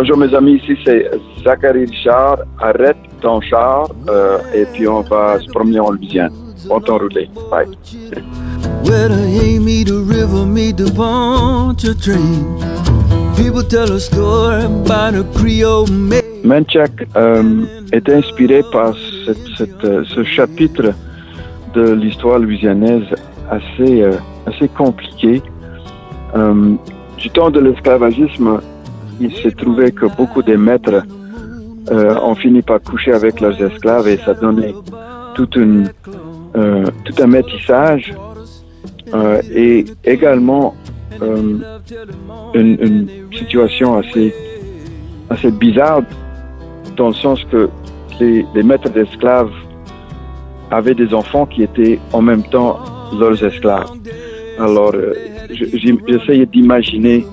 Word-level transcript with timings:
Bonjour 0.00 0.16
mes 0.16 0.32
amis, 0.32 0.60
ici 0.62 0.78
c'est 0.84 1.10
Zachary 1.42 1.86
Richard. 1.86 2.38
Arrête 2.60 2.96
ton 3.20 3.40
char 3.40 3.88
euh, 4.08 4.38
et 4.54 4.64
puis 4.66 4.86
on 4.86 5.00
va 5.00 5.40
se 5.40 5.48
promener 5.48 5.80
en 5.80 5.90
Louisiane. 5.90 6.32
Bon 6.68 6.78
temps 6.78 6.98
roulé. 6.98 7.28
Bye. 7.50 7.66
Where 8.84 9.08
the 9.08 9.26
hay 9.26 9.58
meet 9.58 9.88
the 9.88 10.00
river 10.00 10.46
meet 10.46 10.76
the 10.76 10.88
Poncha 10.92 12.00
train. 12.00 12.46
People 13.34 13.64
tell 13.64 13.90
a 13.90 13.98
story 13.98 14.66
about 14.66 15.16
a 15.16 15.24
Creole 15.36 15.90
maid. 15.90 16.22
Menchak 16.44 16.92
euh, 17.16 17.64
est 17.90 18.08
inspiré 18.08 18.62
par 18.70 18.94
cette, 19.26 19.48
cette, 19.56 19.84
euh, 19.84 20.04
ce 20.04 20.22
chapitre 20.22 20.94
de 21.74 21.90
l'histoire 21.94 22.38
louisianaise 22.38 23.02
assez, 23.50 24.02
euh, 24.02 24.12
assez 24.46 24.68
compliqué. 24.68 25.42
Du 27.16 27.30
temps 27.30 27.50
de 27.50 27.58
l'esclavagisme, 27.58 28.60
il 29.20 29.34
s'est 29.36 29.52
trouvé 29.52 29.92
que 29.92 30.06
beaucoup 30.06 30.42
des 30.42 30.56
maîtres 30.56 31.02
euh, 31.90 32.20
ont 32.20 32.34
fini 32.34 32.62
par 32.62 32.80
coucher 32.82 33.12
avec 33.12 33.40
leurs 33.40 33.60
esclaves 33.62 34.08
et 34.08 34.18
ça 34.18 34.34
donnait 34.34 34.74
euh, 35.38 36.84
tout 37.04 37.22
un 37.22 37.26
métissage 37.26 38.14
euh, 39.14 39.40
et 39.50 39.84
également 40.04 40.74
une, 42.54 43.08
situation 43.32 43.96
assez, 43.96 44.34
assez 45.30 45.50
bizarre 45.50 46.02
dans 46.96 47.08
le 47.08 47.14
sens 47.14 47.42
que 47.50 47.68
les, 48.20 48.44
les 48.54 48.62
maîtres 48.62 48.90
d'esclaves 48.90 49.50
avaient 50.70 50.94
des 50.94 51.12
enfants 51.14 51.46
qui 51.46 51.62
étaient 51.62 51.98
en 52.12 52.22
même 52.22 52.42
temps 52.42 52.78
leurs 53.18 53.42
esclaves. 53.42 53.90
Alors, 54.58 54.92
j'essayais 55.50 56.46
d'imaginer 56.46 57.24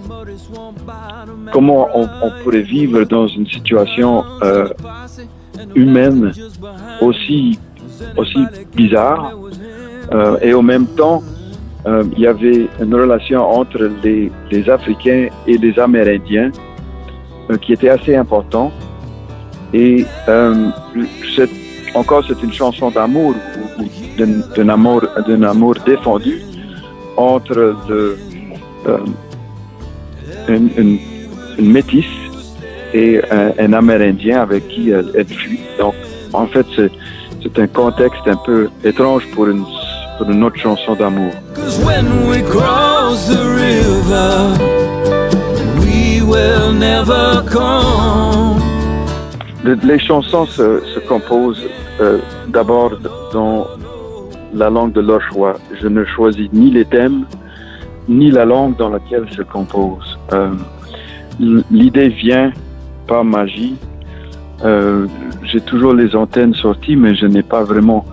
comment 1.55 1.87
on, 1.95 2.31
pourrait 2.43 2.67
vivre 2.77 3.05
dans 3.05 3.27
une 3.27 3.47
situation 3.47 4.25
euh, 4.43 4.67
humaine 5.73 6.33
aussi, 6.99 7.57
aussi 8.17 8.41
bizarre 8.75 9.33
euh, 10.11 10.37
et 10.41 10.53
en 10.53 10.61
même 10.61 10.85
temps, 10.85 11.23
euh, 11.85 12.03
il 12.17 12.19
y 12.19 12.27
avait 12.27 12.67
une 12.81 12.93
relation 12.93 13.39
entre 13.41 13.89
les, 14.03 14.69
Africains 14.69 15.29
et 15.47 15.57
les 15.57 15.79
Amérindiens 15.79 16.51
qui 17.61 17.71
était 17.71 17.89
assez 17.97 18.15
important. 18.17 18.69
Et 19.73 20.05
encore, 21.93 22.23
c'est 22.27 22.41
une 22.43 22.51
chanson 22.51 22.91
d'amour 22.91 23.33
d'un 24.57 24.69
amour, 24.69 25.03
amour 25.53 25.75
défendu 25.85 26.41
entre 27.15 27.77
une, 30.49 30.99
une, 31.57 31.71
métisse 31.71 32.05
et 32.93 33.21
un, 33.31 33.51
un, 33.59 33.73
Amérindien 33.73 34.41
avec 34.41 34.67
qui 34.67 34.89
elle, 34.89 35.11
elle 35.15 35.27
fuit. 35.27 35.59
Donc, 35.79 35.93
en 36.33 36.47
fait, 36.47 36.65
c'est 36.75 37.59
un 37.59 37.67
contexte 37.67 38.27
un 38.27 38.37
peu 38.45 38.69
étrange 38.83 39.23
pour 39.33 39.47
une, 39.47 39.63
pour 40.17 40.29
une 40.29 40.43
autre 40.43 40.57
chanson 40.57 40.95
d'amour. 40.95 41.31
Les 49.83 49.99
chansons 49.99 50.45
se, 50.45 50.81
se 50.93 50.99
composent 51.07 51.67
euh, 51.99 52.19
d'abord 52.47 52.91
dans 53.33 53.67
la 54.53 54.69
langue 54.69 54.93
de 54.93 55.01
leur 55.01 55.21
choix. 55.21 55.55
Je 55.81 55.87
ne 55.87 56.03
choisis 56.05 56.49
ni 56.53 56.71
les 56.71 56.85
thèmes, 56.85 57.25
ni 58.07 58.31
la 58.31 58.45
langue 58.45 58.75
dans 58.77 58.89
laquelle 58.89 59.27
se 59.31 59.41
compose. 59.41 60.19
Euh, 60.33 60.51
L'idée 61.39 62.09
vient 62.09 62.51
par 63.07 63.23
magie. 63.23 63.75
Euh, 64.63 65.07
J'ai 65.43 65.61
toujours 65.61 65.93
les 65.93 66.15
antennes 66.15 66.53
sorties, 66.53 66.95
mais 66.95 67.15
je 67.15 67.25
n'ai 67.25 67.43
pas 67.43 67.63
vraiment 67.63 68.05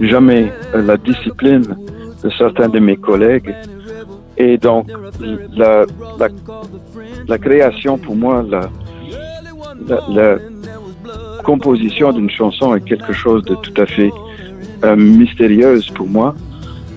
jamais 0.00 0.52
la 0.74 0.96
discipline 0.96 1.76
de 2.22 2.30
certains 2.30 2.68
de 2.68 2.78
mes 2.78 2.96
collègues. 2.96 3.54
Et 4.36 4.58
donc, 4.58 4.88
la, 5.56 5.86
la, 7.26 7.38
création, 7.38 7.96
pour 7.96 8.16
moi, 8.16 8.44
la, 8.48 8.68
la, 9.88 10.00
la 10.10 10.38
composition 11.42 12.12
d'une 12.12 12.28
chanson 12.28 12.74
est 12.74 12.84
quelque 12.84 13.12
chose 13.12 13.42
de 13.44 13.54
tout 13.54 13.80
à 13.80 13.86
fait 13.86 14.10
euh, 14.84 14.96
mystérieuse 14.96 15.88
pour 15.90 16.06
moi. 16.06 16.34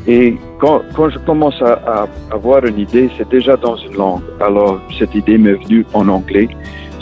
Et 0.07 0.35
quand, 0.59 0.81
quand 0.95 1.09
je 1.09 1.17
commence 1.19 1.59
à, 1.61 1.73
à, 1.73 2.07
avoir 2.31 2.65
une 2.65 2.79
idée, 2.79 3.09
c'est 3.17 3.29
déjà 3.29 3.55
dans 3.55 3.77
une 3.77 3.95
langue. 3.95 4.21
Alors, 4.39 4.79
cette 4.97 5.15
idée 5.15 5.37
m'est 5.37 5.53
venue 5.53 5.85
en 5.93 6.07
anglais. 6.09 6.49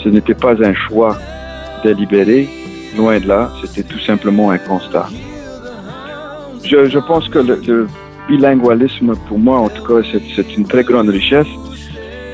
Ce 0.02 0.08
n'était 0.08 0.34
pas 0.34 0.54
un 0.62 0.74
choix 0.74 1.16
délibéré, 1.84 2.48
loin 2.96 3.18
de 3.18 3.26
là, 3.26 3.50
c'était 3.60 3.82
tout 3.82 3.98
simplement 3.98 4.50
un 4.50 4.58
constat. 4.58 5.08
Je, 6.64 6.86
je 6.86 6.98
pense 6.98 7.28
que 7.28 7.38
le, 7.38 7.60
le, 7.66 7.86
bilingualisme, 8.28 9.14
pour 9.26 9.38
moi, 9.38 9.58
en 9.58 9.68
tout 9.68 9.82
cas, 9.84 10.06
c'est 10.36 10.56
une 10.56 10.66
très 10.66 10.84
grande 10.84 11.08
richesse. 11.08 11.46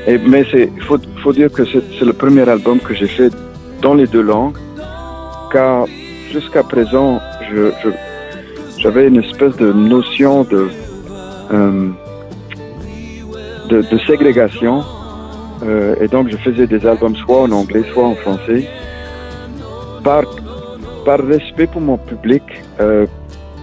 Et, 0.07 0.17
mais 0.17 0.45
il 0.53 0.81
faut, 0.81 0.99
faut 1.23 1.33
dire 1.33 1.51
que 1.51 1.63
c'est 1.65 2.05
le 2.05 2.13
premier 2.13 2.47
album 2.47 2.79
que 2.79 2.93
j'ai 2.93 3.07
fait 3.07 3.31
dans 3.81 3.93
les 3.93 4.05
deux 4.05 4.21
langues, 4.21 4.57
car 5.51 5.85
jusqu'à 6.31 6.63
présent, 6.63 7.19
j'avais 8.77 9.07
une 9.07 9.17
espèce 9.23 9.55
de 9.57 9.71
notion 9.71 10.43
de, 10.43 10.67
euh, 11.51 11.89
de, 13.69 13.97
ségrégation. 14.05 14.83
Euh, 15.63 15.95
et 15.99 16.07
donc, 16.07 16.29
je 16.29 16.37
faisais 16.37 16.67
des 16.67 16.85
albums 16.85 17.15
soit 17.15 17.41
en 17.41 17.51
anglais, 17.51 17.83
soit 17.93 18.05
en 18.05 18.15
français. 18.15 18.67
Par, 20.03 20.23
par 21.03 21.19
respect 21.19 21.67
pour 21.67 21.81
mon 21.81 21.97
public, 21.97 22.43
euh, 22.79 23.07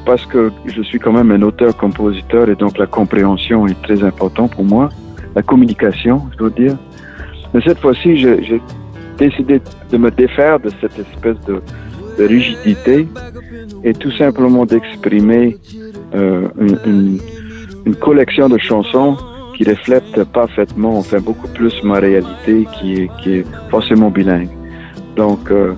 parce 0.05 0.27
que 0.27 0.51
je 0.67 0.83
suis 0.83 0.99
quand 0.99 1.13
même 1.13 1.31
un 1.31 1.43
auteur-compositeur 1.43 2.49
et 2.49 2.57
donc 2.57 2.79
la 2.79 2.87
compréhension 2.87 3.67
est 3.69 3.81
très 3.83 4.03
importante 4.03 4.55
pour 4.55 4.65
moi. 4.65 4.89
La 5.37 5.43
communication, 5.43 6.23
je 6.33 6.39
dois 6.39 6.51
dire. 6.51 6.77
Mais 7.55 7.61
cette 7.61 7.79
fois-ci, 7.79 8.17
j'ai 8.17 8.61
décidé 9.17 9.61
de 9.91 9.97
me 9.97 10.11
défaire 10.11 10.59
de 10.59 10.71
cette 10.81 10.99
espèce 10.99 11.37
de, 11.47 11.63
rigidité 12.19 13.09
et 13.85 13.95
tout 13.95 14.13
simplement 14.13 14.67
d'exprimer 14.67 15.57
une, 16.13 17.19
une, 17.87 17.95
collection 17.97 18.49
de 18.49 18.59
chansons 18.59 19.17
qui 19.57 19.65
reflète 19.65 20.25
parfaitement, 20.33 20.99
enfin 20.99 21.21
beaucoup 21.21 21.49
plus 21.49 21.83
ma 21.83 21.99
réalité 21.99 22.67
qui 22.79 22.95
est, 23.03 23.27
est 23.27 23.47
forcément 23.71 24.11
bilingue. 24.11 24.51
Donc, 25.17 25.51
euh, 25.51 25.75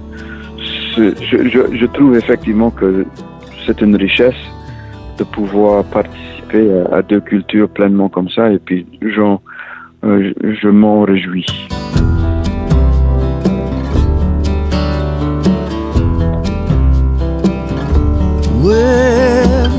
je, 0.97 1.87
trouve 1.87 2.17
effectivement 2.17 2.71
que 2.71 3.05
c'est 3.67 3.81
une 3.81 3.97
richesse 3.97 4.35
de 5.19 5.25
pouvoir 5.25 5.85
participer 5.85 6.85
à, 6.93 7.03
deux 7.03 7.21
cultures 7.21 7.69
pleinement 7.69 8.09
comme 8.09 8.29
ça 8.29 8.53
et 8.53 8.59
puis 8.59 8.87
euh, 9.03 10.33
je, 10.63 10.69
m'en 10.69 11.03
réjouis. 11.03 11.47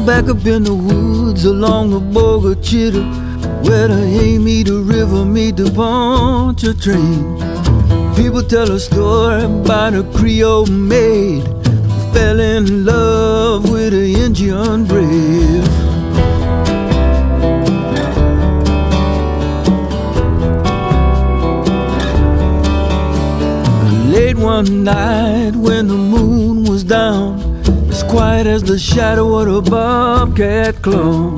Back 0.05 0.29
up 0.29 0.45
in 0.45 0.63
the 0.63 0.73
woods 0.73 1.45
along 1.45 1.89
the 1.89 1.99
Bogachita, 1.99 3.03
where 3.67 3.87
the 3.87 4.07
hay 4.07 4.37
meet 4.37 4.67
the 4.67 4.79
river 4.79 5.25
meet 5.25 5.57
the 5.57 5.63
Poncha 5.63 6.79
train. 6.79 7.39
People 8.15 8.43
tell 8.43 8.71
a 8.71 8.79
story 8.79 9.43
about 9.43 9.95
a 9.95 10.03
Creole 10.15 10.67
maid 10.67 11.47
who 11.47 12.13
fell 12.13 12.39
in 12.39 12.85
love 12.85 13.71
with 13.71 13.93
an 13.95 14.05
Indian 14.05 14.85
brave. 14.85 15.65
Late 24.13 24.37
one 24.37 24.83
night 24.83 25.55
when 25.55 25.87
the 25.87 25.97
moon 25.97 26.63
was 26.65 26.83
down 26.83 27.44
quiet 28.15 28.47
as 28.47 28.63
the 28.63 28.79
shadow 28.79 29.39
of 29.39 29.47
a 29.49 29.61
bobcat 29.69 30.81
clone. 30.81 31.37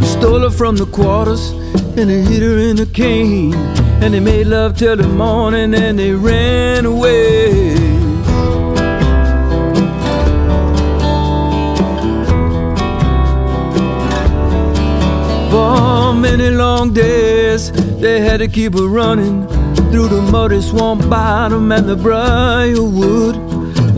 He 0.00 0.06
stole 0.06 0.40
her 0.40 0.50
from 0.50 0.74
the 0.74 0.86
quarters 0.86 1.50
and 1.96 2.10
they 2.10 2.20
hit 2.22 2.42
her 2.42 2.58
in 2.58 2.74
the 2.74 2.86
cane. 2.86 3.54
And 4.02 4.12
they 4.12 4.18
made 4.18 4.48
love 4.48 4.76
till 4.76 4.96
the 4.96 5.06
morning 5.06 5.72
and 5.72 5.96
they 5.96 6.12
ran 6.14 6.84
away. 6.84 7.76
For 15.52 16.12
many 16.12 16.50
long 16.50 16.92
days, 16.92 17.70
they 18.00 18.18
had 18.20 18.38
to 18.38 18.48
keep 18.48 18.74
her 18.74 18.88
running 18.88 19.46
through 19.92 20.08
the 20.08 20.22
muddy 20.32 20.60
swamp 20.60 21.08
bottom 21.08 21.70
and 21.70 21.88
the 21.88 21.94
briarwood 21.94 23.45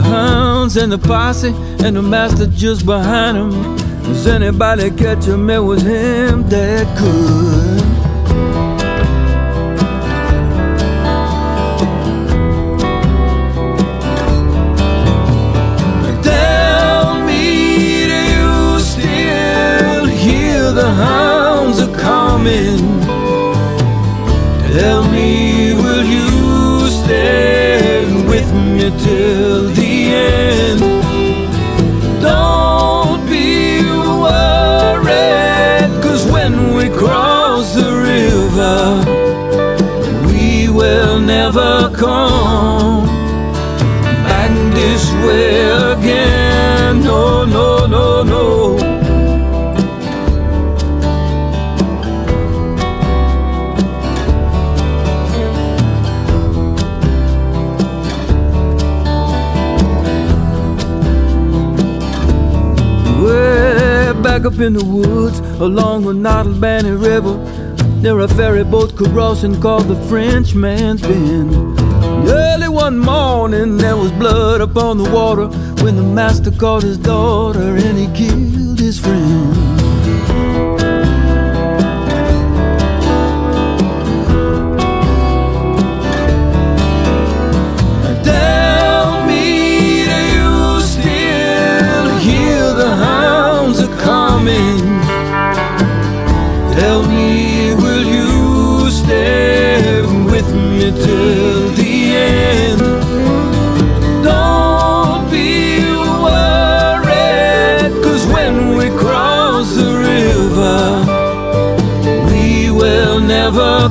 hounds 0.08 0.76
and 0.76 0.90
the 0.90 0.98
posse 0.98 1.52
and 1.84 1.96
the 1.96 2.02
master 2.02 2.46
just 2.46 2.84
behind 2.84 3.36
him. 3.36 3.50
Does 4.02 4.26
anybody 4.26 4.90
catch 4.90 5.24
him? 5.24 5.48
It 5.50 5.58
was 5.58 5.82
him 5.82 6.48
that 6.48 6.86
could. 6.98 7.78
Tell 16.22 17.24
me, 17.26 18.06
do 18.12 18.20
you 18.34 18.80
still 18.80 20.06
hear 20.06 20.72
the 20.72 20.90
hounds 21.04 21.80
are 21.80 21.96
coming? 21.98 22.78
Tell 24.72 25.02
me, 25.10 25.74
will 25.74 26.04
you 26.04 26.90
stay? 26.90 27.48
till 28.90 29.68
the 29.74 29.87
don't 32.20 33.26
be 33.28 33.82
when 36.30 36.74
we 36.74 36.88
cross 36.88 37.74
the 37.74 37.90
river, 38.12 38.76
we 40.26 40.68
will 40.68 41.18
never 41.20 41.90
come 41.94 42.27
In 64.60 64.72
the 64.72 64.84
woods 64.84 65.38
along 65.60 66.02
the 66.02 66.12
Nottlebanny 66.12 67.00
River. 67.00 67.36
There 68.02 68.18
a 68.18 68.26
ferry 68.26 68.64
boat 68.64 68.96
crossing 68.96 69.60
called 69.60 69.86
the 69.86 69.94
Frenchman's 70.08 71.00
Bend. 71.00 71.54
Early 72.28 72.68
one 72.68 72.98
morning 72.98 73.76
there 73.76 73.96
was 73.96 74.10
blood 74.10 74.60
upon 74.60 74.98
the 74.98 75.08
water 75.10 75.46
when 75.84 75.94
the 75.94 76.02
master 76.02 76.50
caught 76.50 76.82
his 76.82 76.98
daughter 76.98 77.76
and 77.76 77.96
he 77.96 78.06
killed 78.08 78.80
his 78.80 78.98
friend. 78.98 79.67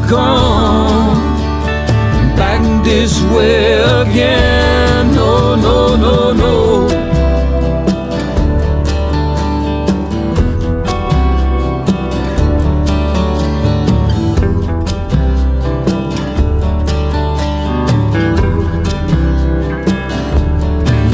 Come 0.07 1.17
back 2.35 2.61
this 2.83 3.21
way 3.33 3.73
again. 3.73 5.13
No, 5.15 5.55
no, 5.55 5.95
no, 5.95 6.33
no. 6.33 6.87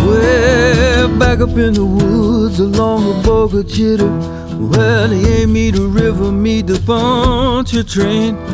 Way 0.08 1.18
back 1.18 1.40
up 1.40 1.58
in 1.58 1.74
the 1.74 1.86
woods 1.86 2.60
along 2.60 3.06
the 3.06 3.28
Boga 3.28 3.64
Chitter, 3.64 4.10
where 4.58 5.08
the 5.08 5.44
Amita 5.44 5.82
River 5.82 6.32
meet 6.32 6.68
the 6.68 6.74
Poncha 6.74 7.84
train. 7.90 8.53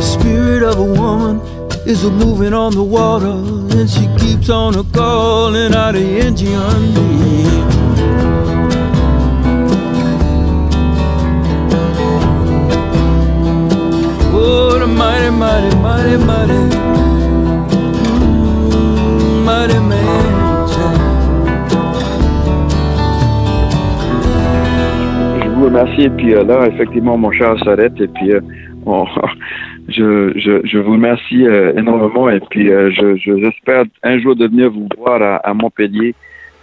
The 0.00 0.06
spirit 0.06 0.62
of 0.62 0.78
a 0.78 0.82
woman 0.82 1.40
is 1.86 2.04
a 2.04 2.10
moving 2.10 2.54
on 2.54 2.72
the 2.72 2.82
water, 2.82 3.36
and 3.78 3.88
she 3.90 4.06
keeps 4.16 4.48
on 4.48 4.74
a 4.74 4.82
calling 4.94 5.74
out 5.74 5.92
the 5.92 6.20
Indian 6.26 6.94
name. 6.94 8.70
Oh, 14.32 14.78
the 14.78 14.86
mighty, 14.86 15.30
mighty, 15.30 15.76
mighty, 15.76 16.16
mighty, 16.24 16.60
mm, 18.20 19.44
mighty 19.44 19.78
man. 19.90 20.26
Je 25.42 25.48
vous 25.48 25.64
remercie. 25.64 26.02
Et 26.02 26.10
puis 26.10 26.34
euh, 26.34 26.44
là, 26.44 26.66
effectivement, 26.68 27.16
mon 27.18 27.32
cher 27.32 27.54
s'arrête. 27.64 27.92
Et 28.00 28.08
puis, 28.08 28.32
euh, 28.32 28.40
on- 28.86 29.04
je, 30.00 30.78
vous 30.78 30.92
remercie 30.92 31.46
euh, 31.46 31.72
énormément. 31.76 32.28
Et 32.30 32.40
puis, 32.40 32.70
euh, 32.70 32.90
je, 32.90 33.16
je- 33.16 33.38
j'espère 33.38 33.84
un 34.02 34.18
jour 34.18 34.34
de 34.36 34.46
venir 34.46 34.70
vous 34.70 34.88
voir 34.98 35.40
à, 35.42 35.54
Montpellier 35.54 36.14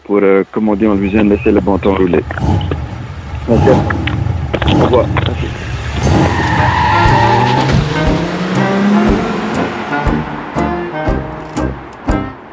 pour, 0.05 0.19
euh, 0.21 0.43
comme 0.51 0.69
on 0.69 0.75
dit 0.75 0.87
en 0.87 0.95
Louisiane, 0.95 1.29
laisser 1.29 1.51
le 1.51 1.59
bon 1.61 1.77
temps 1.77 1.95
rouler. 1.95 2.23
Ok. 3.49 3.67
Au 4.79 4.83
revoir. 4.85 5.05
Merci. 5.25 5.47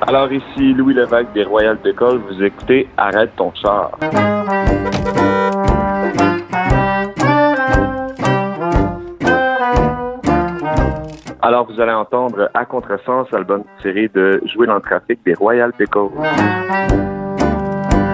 Alors 0.06 0.30
ici 0.32 0.74
Louis 0.74 0.94
Lévesque 0.94 1.32
des 1.34 1.44
Royales 1.44 1.78
d'École, 1.82 2.20
vous 2.28 2.42
écoutez 2.42 2.86
Arrête 2.96 3.34
ton 3.36 3.52
char. 3.54 3.90
Alors 11.64 11.76
vous 11.76 11.80
allez 11.80 11.92
entendre 11.92 12.50
à 12.52 12.66
contresens, 12.66 13.26
album 13.32 13.62
tiré 13.80 14.10
de 14.14 14.38
Jouer 14.52 14.66
dans 14.66 14.74
le 14.74 14.82
trafic 14.82 15.18
des 15.24 15.32
Royales 15.32 15.72
d'École. 15.78 16.10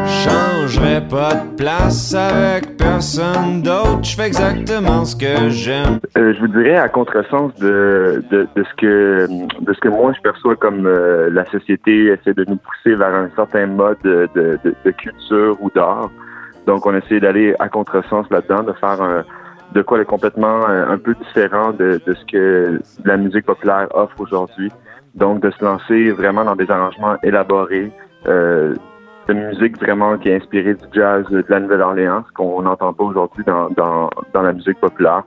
Changerai 0.06 1.00
pas 1.08 1.34
de 1.34 1.56
place 1.56 2.14
avec 2.14 2.76
personne 2.76 3.62
d'autre. 3.62 4.04
Je 4.04 4.14
fais 4.14 4.26
exactement 4.28 5.04
ce 5.04 5.16
que 5.16 5.48
j'aime. 5.48 5.98
Euh, 6.16 6.32
je 6.34 6.40
vous 6.40 6.48
dirais 6.48 6.76
à 6.76 6.88
contresens 6.88 7.52
de, 7.56 8.22
de, 8.30 8.46
de 8.54 8.62
ce 8.62 8.74
que 8.76 9.26
de 9.60 9.72
ce 9.72 9.80
que 9.80 9.88
moi 9.88 10.12
je 10.16 10.20
perçois 10.20 10.54
comme 10.54 10.86
euh, 10.86 11.28
la 11.30 11.44
société 11.46 12.06
essaie 12.06 12.34
de 12.34 12.44
nous 12.46 12.56
pousser 12.56 12.94
vers 12.94 13.14
un 13.14 13.30
certain 13.34 13.66
mode 13.66 13.98
de, 14.04 14.28
de, 14.34 14.60
de 14.62 14.90
culture 14.92 15.56
ou 15.60 15.70
d'art. 15.74 16.10
Donc 16.66 16.86
on 16.86 16.94
essaie 16.94 17.18
d'aller 17.18 17.54
à 17.58 17.68
contresens 17.68 18.26
là-dedans, 18.30 18.62
de 18.62 18.72
faire 18.74 19.02
un, 19.02 19.24
de 19.72 19.82
quoi 19.82 20.00
est 20.00 20.04
complètement 20.04 20.68
euh, 20.68 20.86
un 20.88 20.98
peu 20.98 21.14
différent 21.14 21.72
de, 21.72 22.00
de 22.06 22.14
ce 22.14 22.24
que 22.24 22.80
la 23.04 23.16
musique 23.16 23.46
populaire 23.46 23.88
offre 23.94 24.20
aujourd'hui. 24.20 24.70
Donc 25.14 25.40
de 25.40 25.50
se 25.50 25.64
lancer 25.64 26.10
vraiment 26.12 26.44
dans 26.44 26.56
des 26.56 26.70
arrangements 26.70 27.16
élaborés, 27.22 27.90
euh, 28.26 28.74
de 29.28 29.34
musique 29.34 29.78
vraiment 29.78 30.16
qui 30.18 30.28
est 30.28 30.36
inspirée 30.36 30.74
du 30.74 30.84
jazz 30.92 31.24
de 31.30 31.44
la 31.48 31.60
Nouvelle-Orléans, 31.60 32.24
qu'on 32.34 32.62
n'entend 32.62 32.92
pas 32.92 33.04
aujourd'hui 33.04 33.44
dans, 33.44 33.68
dans, 33.70 34.10
dans 34.32 34.42
la 34.42 34.52
musique 34.52 34.80
populaire. 34.80 35.22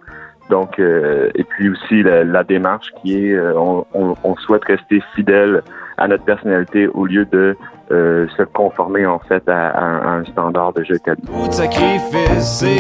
Donc, 0.50 0.78
euh, 0.80 1.30
et 1.36 1.44
puis 1.44 1.70
aussi 1.70 2.04
la, 2.04 2.24
la 2.24 2.44
démarche 2.44 2.92
qui 3.02 3.28
est, 3.28 3.34
euh, 3.34 3.54
on, 3.56 3.86
on, 3.94 4.14
on 4.24 4.36
souhaite 4.38 4.66
rester 4.66 5.02
fidèle 5.16 5.62
à 5.98 6.08
notre 6.08 6.24
personnalité 6.24 6.88
au 6.88 7.06
lieu 7.06 7.26
de 7.26 7.56
euh, 7.92 8.28
se 8.38 8.44
conformer 8.44 9.06
en 9.06 9.20
fait 9.20 9.48
à, 9.48 9.68
à 9.70 9.84
un- 9.84 10.00
à 10.02 10.10
un 10.20 10.26
standard 10.26 10.74
de 10.74 10.84
jeu 10.84 10.96
de 10.96 11.52
sacrifices 11.52 12.64
et. 12.64 12.80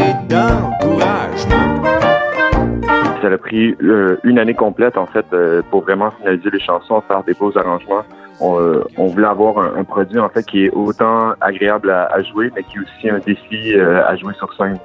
Ça 3.22 3.27
a 3.29 3.38
pris 3.38 3.75
euh, 3.82 4.17
une 4.24 4.38
année 4.39 4.53
complète 4.53 4.98
en 4.98 5.05
fait 5.05 5.25
euh, 5.34 5.62
pour 5.72 5.84
vraiment 5.84 6.12
finaliser 6.12 6.50
les 6.51 6.60
chansons, 6.60 7.01
faire 7.08 7.24
des 7.24 7.34
beaux 7.34 7.58
arrangements. 7.58 8.03
On, 8.41 8.60
euh, 8.60 8.84
on 8.98 9.08
voulait 9.08 9.27
avoir 9.27 9.60
un, 9.60 9.79
un 9.79 9.84
produit 9.86 10.20
en 10.20 10.27
fait 10.27 10.43
qui 10.43 10.65
est 10.65 10.72
autant 10.72 11.34
agréable 11.39 11.89
à, 11.91 12.05
à 12.08 12.22
jouer, 12.24 12.51
mais 12.55 12.63
qui 12.63 12.77
est 12.77 12.82
aussi 12.82 13.10
un 13.10 13.20
défi 13.20 13.74
euh, 13.75 14.05
à 14.05 14.15
jouer 14.17 14.34
sur 14.34 14.53
scène. 14.55 14.77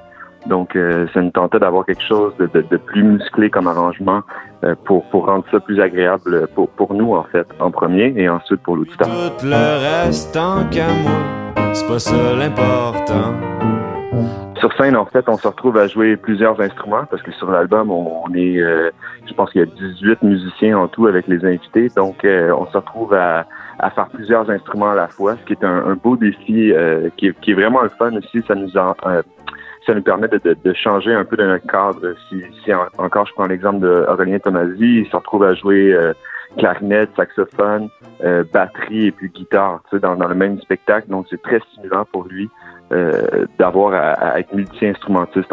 Donc, 0.47 0.77
euh, 0.77 1.07
ça 1.13 1.21
nous 1.21 1.31
tentait 1.31 1.59
d'avoir 1.59 1.85
quelque 1.85 2.05
chose 2.05 2.33
de, 2.39 2.47
de, 2.47 2.61
de 2.71 2.77
plus 2.77 3.03
musclé 3.03 3.51
comme 3.51 3.67
arrangement 3.67 4.21
pour, 4.85 5.05
pour 5.11 5.27
rendre 5.27 5.45
ça 5.51 5.61
plus 5.61 5.81
agréable 5.81 6.49
pour, 6.55 6.69
pour 6.71 6.95
nous, 6.95 7.15
en 7.15 7.25
fait, 7.25 7.47
en 7.61 7.71
premier, 7.71 8.13
et 8.17 8.29
ensuite 8.29 8.61
pour 8.63 8.77
l'auditeur. 8.77 9.09
Tout 9.39 9.47
le 9.47 10.05
reste 10.05 10.35
tant 10.35 10.65
qu'à 10.71 10.87
moi. 10.87 11.73
C'est 11.73 11.87
pas 11.87 11.99
ça 11.99 12.15
l'important. 12.35 13.35
Sur 14.59 14.73
scène, 14.73 14.97
en 14.97 15.05
fait, 15.05 15.29
on 15.29 15.37
se 15.37 15.47
retrouve 15.47 15.77
à 15.77 15.87
jouer 15.87 16.17
plusieurs 16.17 16.61
instruments 16.61 17.05
parce 17.09 17.23
que 17.23 17.31
sur 17.33 17.51
l'album, 17.51 17.91
on, 17.91 18.25
on 18.25 18.35
est, 18.35 18.59
euh, 18.59 18.91
je 19.27 19.33
pense 19.35 19.51
qu'il 19.53 19.61
y 19.61 19.65
a 19.65 19.67
18 19.67 20.23
musiciens 20.23 20.79
en 20.79 20.89
tout 20.89 21.07
avec 21.07 21.29
les 21.29 21.45
invités. 21.45 21.89
Donc, 21.97 22.25
euh, 22.25 22.53
on 22.59 22.67
se 22.67 22.77
retrouve 22.77 23.15
à, 23.15 23.47
à 23.79 23.91
faire 23.91 24.09
plusieurs 24.09 24.51
instruments 24.51 24.91
à 24.91 24.95
la 24.97 25.07
fois, 25.07 25.37
ce 25.37 25.45
qui 25.47 25.53
est 25.53 25.65
un, 25.65 25.87
un 25.87 25.95
beau 25.95 26.17
défi 26.17 26.73
euh, 26.73 27.09
qui, 27.17 27.29
est, 27.29 27.41
qui 27.41 27.53
est 27.53 27.55
vraiment 27.55 27.83
le 27.83 27.91
fun 27.91 28.13
aussi. 28.17 28.43
Ça 28.49 28.57
nous 28.57 28.77
en, 28.77 28.95
euh, 29.07 29.23
ça 29.89 29.95
nous 29.95 30.03
permet 30.03 30.29
de, 30.29 30.73
changer 30.75 31.15
un 31.15 31.25
peu 31.25 31.37
de 31.37 31.45
notre 31.45 31.67
cadre. 31.67 32.15
Si, 32.29 32.43
si 32.63 32.75
en- 32.75 32.87
encore 32.99 33.27
je 33.27 33.33
prends 33.33 33.47
l'exemple 33.47 33.81
de 33.81 34.05
Aurélien 34.07 34.39
Tomasi, 34.39 35.01
il 35.01 35.09
se 35.11 35.17
retrouve 35.17 35.45
à 35.45 35.55
jouer 35.55 35.95
euh, 35.95 36.13
clarinette, 36.59 37.09
saxophone, 37.17 37.89
euh, 38.23 38.45
batterie 38.53 39.07
et 39.07 39.13
puis 39.13 39.31
guitare 39.31 39.81
dans, 40.03 40.15
le 40.15 40.35
même 40.35 40.61
spectacle. 40.61 41.09
Donc, 41.09 41.27
c'est 41.31 41.41
très 41.41 41.61
stimulant 41.73 42.05
pour 42.13 42.25
lui 42.25 42.51
euh, 42.93 43.47
d'avoir 43.59 43.95
à, 43.95 44.39
être 44.39 44.55
multi-instrumentiste. 44.55 45.51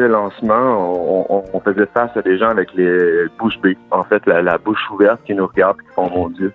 Le 0.00 0.08
lancement, 0.08 1.28
on, 1.28 1.60
faisait 1.60 1.86
face 1.86 2.16
à 2.16 2.22
des 2.22 2.38
gens 2.38 2.50
avec 2.50 2.72
les 2.74 3.26
bouches 3.38 3.58
bées, 3.60 3.76
en 3.90 4.04
fait, 4.04 4.24
la, 4.26 4.58
bouche 4.58 4.90
ouverte 4.90 5.20
qui 5.24 5.34
nous 5.34 5.46
regardent, 5.46 5.80
qui 5.80 5.94
font 5.94 6.10
mon 6.10 6.28
Dieu. 6.28 6.52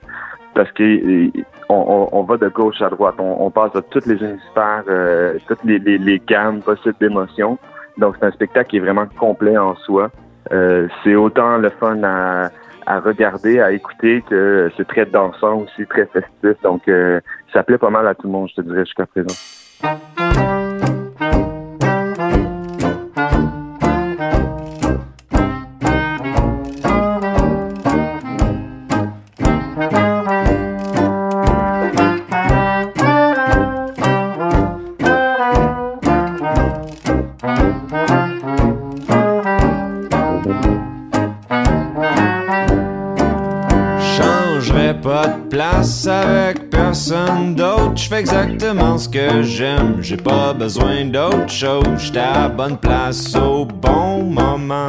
Parce 0.53 0.71
que 0.71 1.29
on, 1.69 2.23
va 2.23 2.37
de 2.37 2.47
gauche 2.49 2.81
à 2.81 2.89
droite, 2.89 3.15
on, 3.19 3.49
passe 3.51 3.75
à 3.75 3.81
toutes 3.81 4.05
les 4.05 4.17
euh, 4.23 5.37
toutes 5.47 5.63
les, 5.63 5.79
les, 5.79 6.21
gammes 6.25 6.61
possibles 6.61 6.95
d'émotions. 6.99 7.57
Donc 7.97 8.15
c'est 8.19 8.25
un 8.25 8.31
spectacle 8.31 8.69
qui 8.69 8.77
est 8.77 8.81
vraiment 8.81 9.05
complet 9.19 9.57
en 9.57 9.75
soi. 9.75 10.09
Euh, 10.51 10.87
c'est 11.03 11.15
autant 11.15 11.57
le 11.57 11.69
fun 11.69 12.01
à, 12.03 12.49
à 12.87 13.01
regarder, 13.01 13.59
à 13.59 13.73
écouter, 13.73 14.23
que 14.29 14.71
c'est 14.77 14.87
très 14.87 15.05
dansant 15.05 15.63
aussi, 15.63 15.85
très 15.87 16.05
festif. 16.05 16.61
Donc, 16.63 16.87
euh, 16.87 17.19
ça 17.51 17.61
plaît 17.61 17.77
pas 17.77 17.89
mal 17.89 18.07
à 18.07 18.15
tout 18.15 18.27
le 18.27 18.31
monde, 18.31 18.47
je 18.49 18.55
te 18.55 18.61
dirais, 18.61 18.85
jusqu'à 18.85 19.05
présent. 19.05 19.35
J'ai 50.01 50.17
pas 50.17 50.53
besoin 50.53 51.05
d'autre 51.05 51.49
chose. 51.49 51.83
J'étais 51.97 52.19
à 52.19 52.47
bonne 52.47 52.77
place 52.77 53.35
au 53.35 53.65
bon 53.65 54.23
moment. 54.23 54.87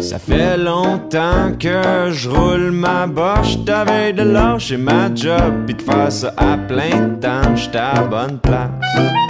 Ça 0.00 0.18
fait 0.18 0.56
longtemps 0.56 1.52
que 1.58 2.10
je 2.10 2.28
roule 2.28 2.70
ma 2.72 3.06
boche. 3.06 3.64
T'avais 3.64 4.12
de 4.12 4.22
lâcher 4.22 4.76
ma 4.76 5.14
job 5.14 5.66
pis 5.66 5.74
de 5.74 5.82
faire 5.82 6.10
ça 6.10 6.34
à 6.36 6.56
plein 6.56 7.10
temps. 7.20 7.54
J'étais 7.54 7.78
à 7.78 8.02
bonne 8.02 8.38
place. 8.38 9.29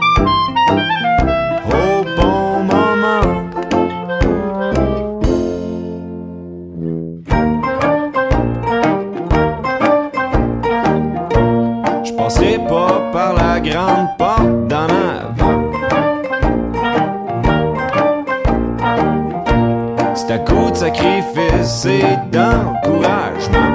Grande 13.61 14.09
porte 14.19 14.69
d'en 14.69 14.87
avant. 14.87 15.71
C'est 20.15 20.31
à 20.33 20.39
coup 20.39 20.71
de 20.71 20.77
sacrifice 20.77 21.87
et 21.87 22.03
d'encouragement. 22.31 23.70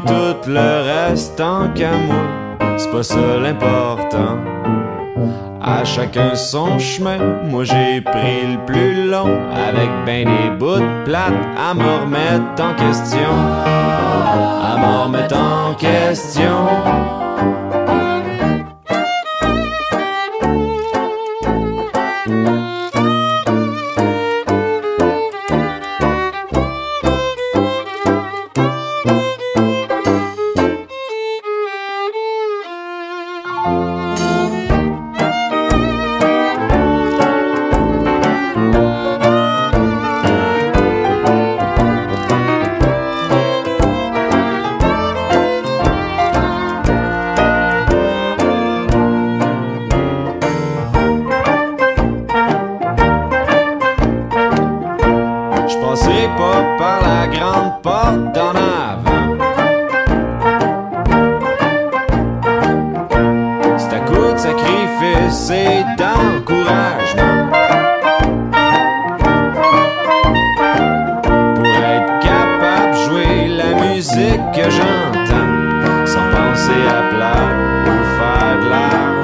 Tout 0.00 0.50
le 0.50 0.82
reste 0.84 1.40
en 1.40 1.68
qu'à 1.68 1.92
moi, 1.92 2.76
c'est 2.76 2.90
pas 2.90 3.02
ça 3.02 3.16
l'important. 3.40 4.38
À 5.62 5.84
chacun 5.84 6.34
son 6.34 6.78
chemin, 6.78 7.18
moi 7.44 7.64
j'ai 7.64 8.00
pris 8.00 8.52
le 8.52 8.64
plus 8.66 9.08
long, 9.08 9.38
avec 9.52 9.90
ben 10.04 10.26
des 10.26 10.50
bouts 10.56 10.78
de 10.78 11.04
plate 11.04 11.34
à 11.58 11.74
me 11.74 11.82
remettre 11.82 12.62
en 12.62 12.74
question, 12.74 13.32
à 14.62 14.76
me 14.78 15.04
remettre 15.04 15.36
en 15.36 15.74
question. 15.74 17.25
que 74.52 74.70
j'entends, 74.70 76.06
sans 76.06 76.30
penser 76.30 76.82
à 76.88 77.14
plat 77.14 77.46
ou 77.86 78.18
faire 78.18 79.10
de. 79.10 79.15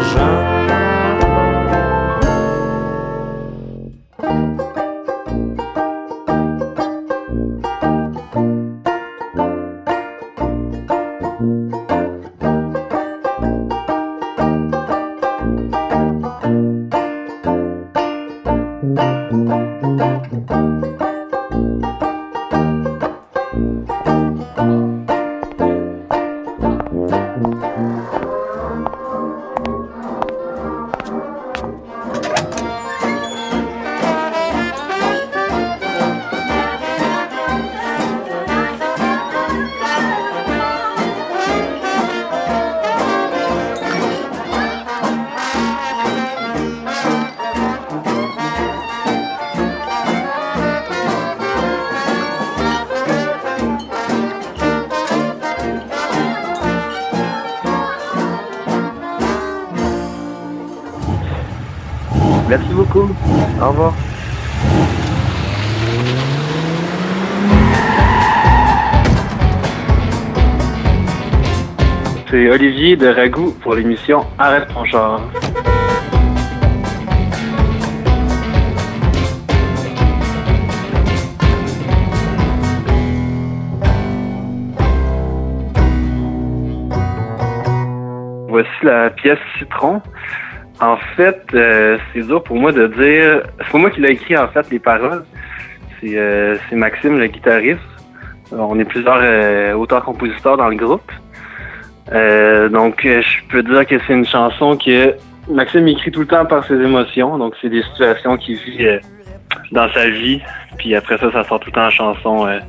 Merci 62.55 62.75
beaucoup. 62.75 63.09
Au 63.63 63.69
revoir. 63.71 63.95
C'est 72.29 72.51
Olivier 72.51 72.97
de 72.97 73.09
Ragout 73.09 73.57
pour 73.63 73.75
l'émission 73.75 74.27
Arrête 74.39 74.69
ton 74.69 74.85
char. 74.85 75.23
Voici 88.47 88.69
la 88.83 89.09
pièce 89.09 89.39
Citron. 89.59 90.03
En 90.83 90.97
fait, 91.17 91.41
euh, 91.55 91.97
c'est 92.13 92.27
dur 92.27 92.43
pour 92.43 92.57
moi 92.57 92.73
de 92.73 92.89
dire. 92.89 93.43
C'est 93.71 93.79
moi 93.79 93.89
qui 93.89 94.01
l'ai 94.01 94.11
écrit 94.11 94.37
en 94.37 94.49
fait 94.49 94.69
les 94.69 94.81
paroles. 94.81 95.25
C'est 96.01 96.19
euh, 96.19 96.57
Maxime 96.73 97.21
le 97.21 97.29
guitariste. 97.29 97.79
On 98.51 98.77
est 98.81 98.85
plusieurs 98.85 99.79
auteurs-compositeurs 99.79 100.57
dans 100.57 100.69
le 100.69 100.75
groupe. 100.75 101.11
donc, 102.11 103.01
je 103.05 103.49
peux 103.49 103.63
dire 103.63 103.87
que 103.87 103.95
c'est 104.07 104.13
une 104.13 104.27
chanson 104.27 104.77
que 104.77 105.15
Maxime 105.49 105.87
écrit 105.87 106.11
tout 106.11 106.21
le 106.21 106.27
temps 106.27 106.45
par 106.45 106.67
ses 106.67 106.75
émotions. 106.75 107.39
Donc, 107.39 107.55
c'est 107.63 107.71
des 107.71 107.83
situations 107.83 108.37
qu'il 108.37 108.57
vit 108.57 108.99
dans 109.71 109.89
sa 109.93 110.11
vie. 110.11 110.43
Puis 110.77 110.95
après 110.97 111.17
ça, 111.17 111.31
ça 111.33 111.45
sort 111.45 111.61
tout 111.61 111.71
le 111.71 111.73
temps 111.73 111.87
en 111.87 111.91
chanson 111.91 112.61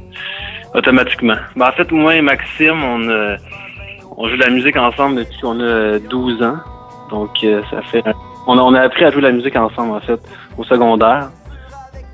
automatiquement. 0.75 1.35
Ben, 1.55 1.67
en 1.67 1.71
fait, 1.71 1.91
moi 1.91 2.15
et 2.15 2.21
Maxime, 2.21 2.81
on 4.15 4.29
joue 4.29 4.37
de 4.37 4.43
la 4.43 4.51
musique 4.51 4.77
ensemble 4.77 5.17
depuis 5.17 5.39
qu'on 5.41 5.59
a 5.59 5.97
12 5.97 6.43
ans. 6.43 6.59
Donc, 7.13 7.45
ça 7.69 7.81
fait 7.83 8.03
on 8.47 8.73
a, 8.73 8.81
appris 8.81 9.05
à 9.05 9.11
jouer 9.11 9.21
la 9.21 9.31
musique 9.31 9.55
ensemble, 9.55 9.93
en 9.93 10.01
fait, 10.01 10.19
au 10.57 10.63
secondaire. 10.63 11.29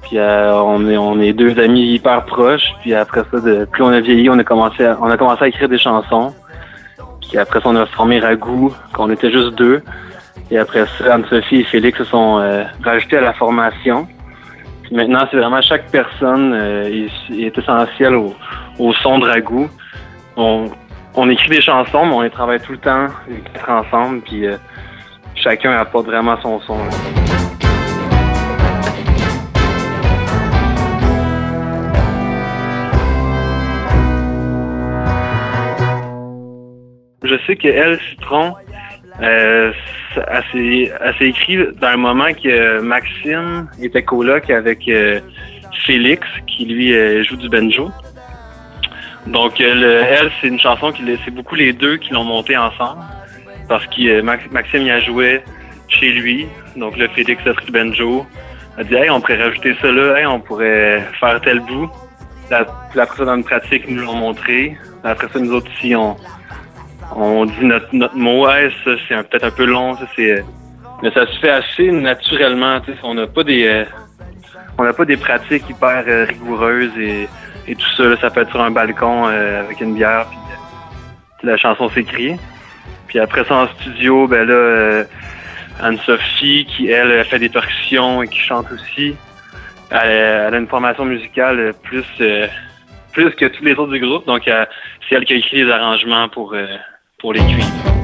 Puis 0.04 0.18
euh, 0.18 0.54
on 0.56 0.88
est 0.88 0.98
on 0.98 1.16
deux 1.34 1.60
amis 1.60 1.94
hyper 1.94 2.26
proches. 2.26 2.74
Puis 2.82 2.94
après 2.94 3.22
ça, 3.32 3.40
de, 3.40 3.66
plus 3.66 3.84
on 3.84 3.90
a 3.90 4.00
vieilli, 4.00 4.30
on 4.30 4.40
a 4.40 4.44
commencé 4.44 4.86
à, 4.86 4.98
on 5.02 5.10
a 5.10 5.48
écrire 5.48 5.70
des 5.70 5.78
chansons. 5.78 6.34
Puis 7.22 7.38
après 7.38 7.60
ça, 7.62 7.70
on 7.70 7.76
a 7.76 7.86
formé 7.86 8.20
Ragout, 8.20 8.74
qu'on 8.94 9.10
était 9.12 9.32
juste 9.32 9.56
deux. 9.56 9.82
Et 10.52 10.58
après 10.58 10.86
ça, 10.98 11.16
Anne-Sophie 11.16 11.58
et 11.58 11.64
Félix 11.64 11.98
se 12.00 12.06
sont 12.06 12.40
euh, 12.40 12.64
rajoutés 12.84 13.18
à 13.18 13.22
la 13.22 13.34
formation. 13.34 14.08
Puis 14.84 14.96
maintenant, 14.96 15.28
c'est 15.30 15.38
vraiment 15.38 15.62
chaque 15.62 15.92
personne 15.92 16.54
euh, 16.54 17.08
est, 17.32 17.58
essentielle 17.58 18.16
au, 18.16 18.34
au 18.80 18.94
son 18.94 19.20
de 19.20 19.28
Ragout. 19.28 19.70
On, 20.38 20.66
on 21.14 21.30
écrit 21.30 21.50
des 21.50 21.62
chansons, 21.62 22.06
mais 22.06 22.14
on 22.14 22.22
les 22.22 22.30
travaille 22.32 22.62
tout 22.62 22.72
le 22.72 22.80
temps, 22.80 23.08
quatre 23.54 23.70
ensemble. 23.70 24.22
Puis 24.22 24.48
chacun 25.42 25.72
apporte 25.72 26.08
vraiment 26.08 26.40
son 26.42 26.60
son. 26.62 26.78
Je 37.24 37.36
sais 37.46 37.56
qu'elle, 37.56 38.00
Citron, 38.10 38.56
euh, 39.22 39.72
elle 40.16 40.44
s'est 41.20 41.28
écrit 41.28 41.58
dans 41.80 41.92
le 41.92 41.98
moment 41.98 42.34
que 42.34 42.80
Maxime 42.80 43.68
était 43.82 44.04
coloc 44.04 44.50
avec 44.50 44.88
euh, 44.88 45.20
Félix, 45.86 46.28
qui 46.48 46.66
lui 46.66 46.96
euh, 46.96 47.24
joue 47.24 47.36
du 47.36 47.50
banjo. 47.50 47.92
Donc, 49.28 49.60
elle, 49.62 50.32
c'est 50.42 50.48
une 50.48 50.60
chanson 50.60 50.92
qui 50.92 51.04
c'est 51.24 51.32
beaucoup 51.32 51.56
les 51.56 51.74
deux 51.74 51.98
qui 51.98 52.14
l'ont 52.14 52.24
montée 52.24 52.58
ensemble 52.58 53.04
parce 53.70 53.86
que 53.86 54.20
euh, 54.20 54.24
Maxime 54.24 54.82
y 54.82 54.92
a 54.92 55.00
joué 55.00 55.42
chez 55.88 56.12
lui. 56.12 56.48
Donc 56.76 56.98
le 56.98 57.08
Félix 57.10 57.46
a 57.48 57.54
pris 57.54 57.72
banjo. 57.72 58.26
A 58.78 58.84
dit 58.84 58.96
Hey, 58.96 59.10
on 59.10 59.22
pourrait 59.22 59.42
rajouter 59.42 59.76
ça 59.82 59.92
là, 59.92 60.20
hey, 60.20 60.26
on 60.26 60.42
pourrait 60.42 61.02
faire 61.20 61.40
tel 61.42 61.60
bout. 61.62 61.90
puis 62.50 63.00
après 63.00 63.26
dans 63.26 63.36
une 63.36 63.44
pratique, 63.44 63.88
nous 63.88 64.04
l'ont 64.04 64.16
montré. 64.16 64.76
Après 65.04 65.28
ça, 65.32 65.40
nous 65.40 65.54
autres 65.54 65.72
ici, 65.78 65.96
on, 65.96 66.18
on 67.16 67.46
dit 67.46 67.64
notre, 67.64 67.88
notre 67.94 68.18
mot, 68.18 68.48
ça 68.48 68.92
c'est 69.08 69.30
peut-être 69.30 69.46
un 69.46 69.52
peu 69.52 69.66
long, 69.66 69.96
ça 69.96 70.08
c'est. 70.16 70.44
Mais 71.02 71.12
ça 71.12 71.26
se 71.28 71.40
fait 71.40 71.50
assez 71.50 71.92
naturellement, 71.92 72.82
tu 72.82 72.92
sais, 72.92 72.98
on 73.04 73.14
n'a 73.14 73.28
pas 73.28 73.44
des. 73.44 73.68
Euh, 73.68 73.86
on 74.78 74.84
n'a 74.84 74.94
pas 74.94 75.06
des 75.06 75.18
pratiques 75.18 75.70
hyper 75.70 76.04
euh, 76.08 76.26
rigoureuses 76.26 76.98
et, 76.98 77.28
et 77.68 77.76
tout 77.76 77.90
ça. 77.98 78.18
ça 78.18 78.30
peut 78.30 78.42
être 78.42 78.52
sur 78.52 78.62
un 78.62 78.72
balcon 78.72 79.26
avec 79.26 79.80
une 79.82 79.94
bière, 79.94 80.26
puis 80.30 80.40
la 81.44 81.58
chanson 81.58 81.90
s'écrit. 81.90 82.38
Puis 83.10 83.20
après 83.20 83.44
ça, 83.44 83.56
en 83.56 83.68
studio, 83.80 84.28
ben 84.28 84.48
là, 84.48 84.54
euh, 84.54 85.04
Anne-Sophie, 85.82 86.66
qui, 86.66 86.90
elle, 86.90 87.26
fait 87.26 87.40
des 87.40 87.50
percussions 87.50 88.22
et 88.22 88.28
qui 88.28 88.40
chante 88.40 88.68
aussi. 88.72 89.16
Elle, 89.90 90.54
a 90.54 90.58
une 90.58 90.68
formation 90.68 91.06
musicale 91.06 91.74
plus, 91.82 92.06
euh, 92.22 92.48
plus 93.12 93.32
que 93.32 93.46
tous 93.46 93.64
les 93.64 93.74
autres 93.74 93.92
du 93.92 94.00
groupe. 94.00 94.28
Donc, 94.28 94.48
euh, 94.48 94.64
c'est 95.08 95.16
elle 95.16 95.26
qui 95.26 95.34
a 95.34 95.38
écrit 95.38 95.64
les 95.64 95.72
arrangements 95.72 96.30
pour, 96.30 96.56
pour 97.18 97.34
les 97.34 97.42
cuivres. 97.42 97.99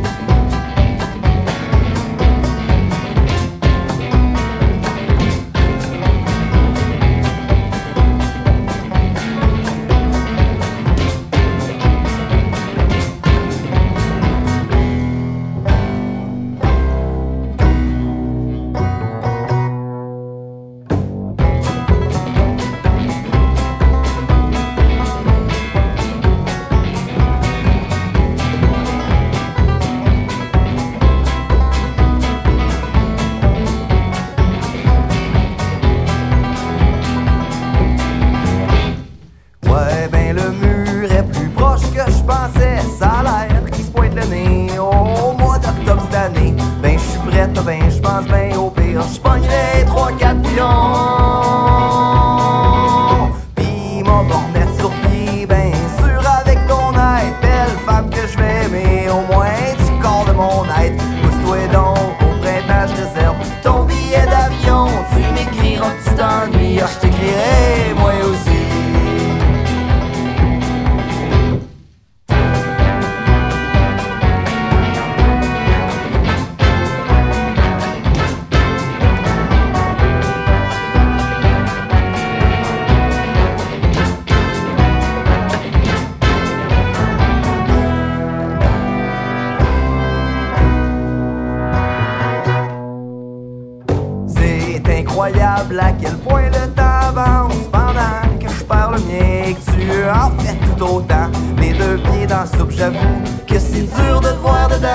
que 99.53 99.71
tu 99.71 100.09
en 100.09 100.31
fais 100.39 100.55
tout 100.65 100.83
autant. 100.83 101.29
mes 101.57 101.73
deux 101.73 101.97
pieds 101.97 102.27
dans 102.27 102.39
la 102.39 102.45
soupe, 102.45 102.71
j'avoue 102.71 103.21
que 103.47 103.59
c'est 103.59 103.87
dur 103.95 104.21
de 104.21 104.29
te 104.29 104.39
voir 104.41 104.67
dedans. 104.67 104.89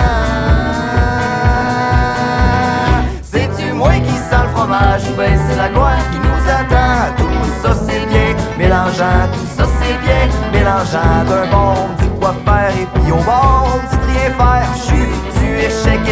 C'est-tu 3.22 3.72
moi 3.72 3.92
qui 3.92 4.16
sens 4.30 4.44
le 4.44 4.48
fromage? 4.54 5.02
Ou 5.10 5.16
ben 5.16 5.38
c'est 5.48 5.56
la 5.56 5.68
gloire 5.68 6.02
qui 6.10 6.18
nous 6.18 6.42
attend? 6.48 7.14
Tout 7.16 7.46
ça 7.62 7.74
c'est 7.86 8.06
bien 8.06 8.34
mélangeant, 8.58 9.28
tout 9.32 9.48
ça 9.56 9.64
c'est 9.80 9.98
bien 10.04 10.28
mélangeant. 10.52 11.24
D'un 11.28 11.46
bon, 11.50 11.74
du 12.00 12.08
quoi 12.18 12.34
faire 12.44 12.70
et 12.70 12.86
puis 12.94 13.12
on 13.12 13.20
va, 13.20 13.40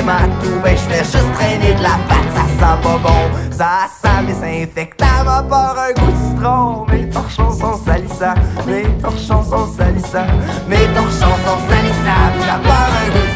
ma 0.02 0.18
ben 0.62 0.76
je 0.76 0.94
fais 0.94 1.04
juste 1.04 1.32
traîner 1.34 1.74
de 1.74 1.82
la 1.82 1.96
pâte, 2.08 2.28
ça 2.34 2.42
sent 2.42 2.82
pas 2.82 2.98
bon, 3.02 3.50
ça 3.50 3.88
sent 4.00 4.22
mes 4.26 4.62
infectables. 4.62 5.28
À 5.28 5.42
part 5.42 5.76
un 5.78 5.92
goût 5.92 6.10
de 6.10 6.16
citron. 6.16 6.86
Mes 6.90 7.08
torchons 7.10 7.52
sont 7.52 7.76
salissants, 7.84 8.34
mes 8.66 8.84
torchons 9.00 9.42
sont 9.42 9.66
salissants, 9.76 10.32
mes 10.68 10.86
torchons 10.94 11.36
sont 11.46 11.60
salissables, 11.68 12.50
à 12.50 12.58
part 12.66 12.90
un 13.02 13.10
goût 13.10 13.27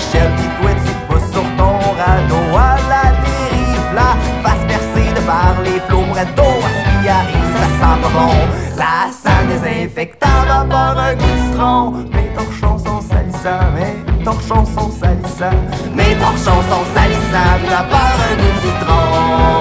l'échelle, 0.00 0.32
pis 0.36 0.48
toi 0.60 0.70
tu 0.84 1.32
sur 1.32 1.42
ton 1.56 1.78
radeau 2.00 2.56
à 2.56 2.76
la 2.88 3.12
dérive, 3.24 3.86
la 3.94 4.16
face 4.42 4.64
percée 4.66 5.12
de 5.14 5.20
par 5.20 5.54
les 5.64 5.80
flots, 5.80 6.04
d'eau 6.36 6.42
à 6.42 6.70
ce 6.76 7.02
qui 7.02 7.08
arrive, 7.08 7.50
ça 7.58 7.66
sent 7.78 8.00
pas 8.02 8.08
bon, 8.16 8.32
ça 8.76 9.10
sent 9.22 9.46
désinfectant, 9.48 10.40
d'abord 10.48 10.96
un 10.98 11.14
citron, 11.18 11.92
mes 12.12 12.30
torchons 12.34 12.78
sont 12.78 13.00
salissants, 13.00 13.70
mes 13.74 14.24
torchons 14.24 14.66
sont 14.66 14.90
salissants, 14.90 15.60
mes 15.94 16.14
torchons 16.16 16.62
sont 16.70 16.84
salissants, 16.94 17.52
un 17.52 17.86
goût 17.88 18.36
de 18.36 18.50
citron. 18.62 19.59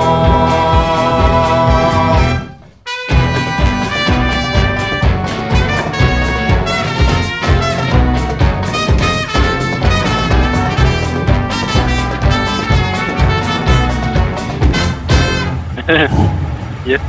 yeah. 16.85 16.99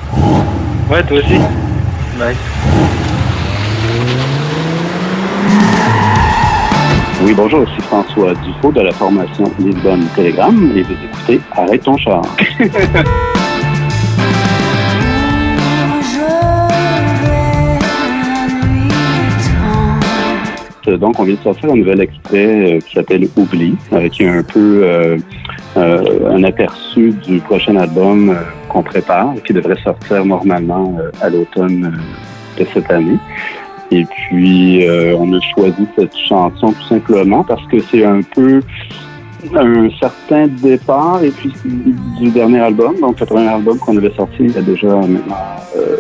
Ouais, 0.90 1.02
toi 1.02 1.18
aussi. 1.18 1.34
Nice. 1.34 2.36
Oui, 7.22 7.34
bonjour, 7.34 7.66
c'est 7.76 7.84
François 7.84 8.32
Dufault 8.36 8.72
de 8.72 8.80
la 8.80 8.92
formation 8.92 9.52
Lisbonne 9.58 10.06
Telegram 10.16 10.72
et 10.74 10.82
vous 10.82 10.94
écoutez 10.94 11.40
Arrête 11.52 11.82
ton 11.82 11.98
char. 11.98 12.22
Donc, 20.86 21.20
on 21.20 21.24
vient 21.24 21.34
de 21.34 21.40
sortir 21.40 21.70
un 21.70 21.76
nouvel 21.76 22.00
extrait 22.00 22.76
euh, 22.76 22.80
qui 22.80 22.94
s'appelle 22.94 23.28
Oubli, 23.36 23.76
qui 24.10 24.22
est 24.22 24.28
un 24.28 24.42
peu 24.42 24.80
euh, 24.82 25.18
euh, 25.80 26.30
un 26.30 26.44
aperçu 26.44 27.12
du 27.26 27.38
prochain 27.40 27.76
album 27.76 28.30
euh, 28.30 28.34
qu'on 28.68 28.82
prépare, 28.82 29.32
qui 29.46 29.54
devrait 29.54 29.80
sortir 29.82 30.26
normalement 30.26 30.94
euh, 31.00 31.10
à 31.22 31.30
l'automne 31.30 31.98
de 32.58 32.66
cette 32.74 32.90
année. 32.90 33.16
Et 33.90 34.04
puis, 34.04 34.86
on 35.18 35.32
a 35.32 35.40
choisi 35.52 35.84
cette 35.98 36.16
chanson 36.16 36.72
tout 36.72 36.86
simplement 36.88 37.42
parce 37.42 37.66
que 37.66 37.80
c'est 37.80 38.04
un 38.04 38.20
peu 38.22 38.60
un 39.52 39.88
certain 39.98 40.46
départ 40.46 41.24
et 41.24 41.30
puis 41.30 41.52
du 42.20 42.30
dernier 42.30 42.60
album, 42.60 42.94
donc 43.00 43.18
le 43.18 43.26
premier 43.26 43.48
album 43.48 43.78
qu'on 43.78 43.96
avait 43.96 44.14
sorti 44.14 44.36
il 44.44 44.52
y 44.52 44.58
a 44.58 44.62
déjà 44.62 44.94
maintenant 44.94 45.34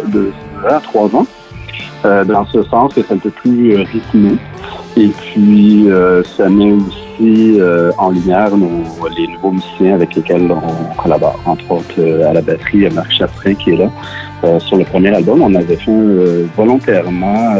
deux 0.06 0.32
ans, 0.68 0.80
trois 0.84 1.16
ans. 1.16 1.26
dans 2.04 2.46
ce 2.46 2.62
sens 2.62 2.94
que 2.94 3.02
c'est 3.02 3.14
un 3.14 3.18
peu 3.18 3.30
plus 3.30 3.74
rythmé. 3.74 4.36
Et 4.96 5.08
puis, 5.08 5.88
ça 6.36 6.48
met 6.48 6.70
aussi 6.70 7.09
euh, 7.22 7.92
en 7.98 8.10
lumière 8.10 8.56
nos, 8.56 8.84
les 9.16 9.26
nouveaux 9.28 9.52
musiciens 9.52 9.94
avec 9.94 10.14
lesquels 10.14 10.50
on 10.50 10.94
collabore. 11.02 11.38
Entre 11.44 11.70
autres, 11.70 11.94
euh, 11.98 12.30
à 12.30 12.32
la 12.32 12.40
batterie, 12.40 12.88
Marc 12.90 13.12
Chaprin 13.12 13.54
qui 13.54 13.70
est 13.70 13.76
là. 13.76 13.90
Euh, 14.44 14.58
sur 14.60 14.78
le 14.78 14.84
premier 14.84 15.14
album, 15.14 15.42
on 15.42 15.54
avait 15.54 15.76
fait 15.76 15.92
volontairement 16.56 17.54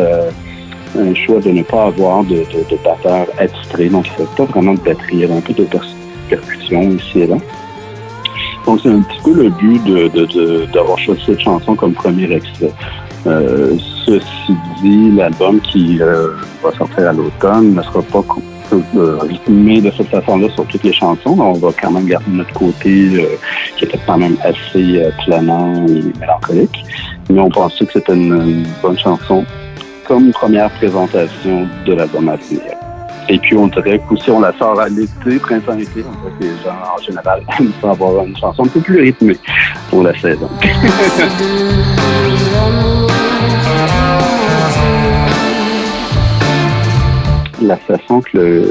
un 0.99 1.15
choix 1.15 1.41
de 1.41 1.51
ne 1.51 1.63
pas 1.63 1.85
avoir 1.85 2.25
de, 2.25 2.37
de, 2.37 2.71
de 2.71 2.77
batteur 2.83 3.27
attitré. 3.39 3.89
Donc, 3.89 4.07
il 4.09 4.23
n'y 4.23 4.29
avait 4.29 4.37
pas 4.37 4.45
vraiment 4.45 4.75
de 4.75 4.81
batterie. 4.81 5.13
Il 5.13 5.21
y 5.21 5.25
avait 5.25 5.37
un 5.37 5.41
peu 5.41 5.53
de 5.53 5.67
percussion 6.29 6.83
ici 6.93 7.21
et 7.21 7.27
là. 7.27 7.37
Donc, 8.67 8.81
c'est 8.83 8.89
un 8.89 9.03
petit 9.03 9.21
peu 9.23 9.35
le 9.35 9.51
but 9.51 10.73
d'avoir 10.73 10.99
choisi 10.99 11.21
cette 11.27 11.41
chanson 11.41 11.75
comme 11.75 11.93
premier 11.93 12.33
extrait. 12.33 12.73
ceci 13.25 14.55
dit, 14.83 15.11
l'album 15.13 15.61
qui 15.61 15.99
va 15.99 16.73
sortir 16.79 17.09
à 17.09 17.13
l'automne 17.13 17.75
ne 17.75 17.83
sera 17.83 18.03
pas 18.03 18.23
euh, 18.73 19.19
rythmé 19.21 19.81
de 19.81 19.91
cette 19.97 20.09
façon-là 20.09 20.49
sur 20.55 20.67
toutes 20.67 20.85
les 20.85 20.93
chansons. 20.93 21.37
On 21.39 21.55
va 21.55 21.71
quand 21.81 21.91
même 21.91 22.07
garder 22.07 22.31
notre 22.31 22.53
côté 22.53 23.09
euh, 23.15 23.37
qui 23.77 23.85
était 23.85 23.99
quand 24.07 24.19
même 24.19 24.37
assez 24.43 24.99
euh, 24.99 25.11
planant 25.25 25.87
et 25.87 26.03
mélancolique. 26.19 26.85
Mais 27.29 27.41
on 27.41 27.51
pensait 27.51 27.87
que 27.87 27.93
c'était 27.95 28.15
une, 28.15 28.67
bonne 28.83 28.99
chanson 28.99 29.45
comme 30.07 30.31
première 30.33 30.71
présentation 30.71 31.67
de 31.87 31.95
l'album 31.95 32.29
à 32.29 32.37
venir. 32.37 32.63
Et 33.29 33.39
puis, 33.39 33.57
on 33.57 33.69
dirait 33.69 34.01
que 34.09 34.17
si 34.17 34.31
on 34.31 34.41
la 34.41 34.53
sort 34.59 34.81
à 34.81 34.89
l'été, 34.89 35.39
printemps-été, 35.39 36.05
on 36.05 36.29
dirait 36.29 36.39
que 36.39 36.45
les 36.45 36.65
gens, 36.65 36.75
en 36.97 37.03
général, 37.03 37.43
aiment 37.61 37.91
avoir 37.91 38.25
une 38.25 38.37
chanson 38.37 38.65
un 38.65 38.69
peu 38.69 38.81
plus 38.81 39.01
rythmée 39.01 39.37
pour 39.89 40.03
la 40.03 40.19
saison. 40.19 40.49
la 47.61 47.77
façon 47.77 48.21
que 48.21 48.65